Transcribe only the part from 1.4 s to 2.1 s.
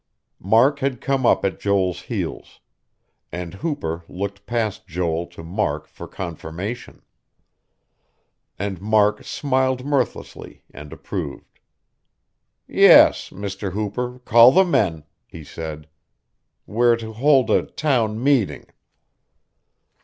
at Joel's